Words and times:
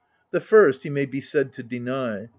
The 0.31 0.41
first, 0.41 0.81
he 0.81 0.89
may 0.89 1.05
be 1.05 1.21
said 1.21 1.53
to 1.53 1.61
deny. 1.61 2.29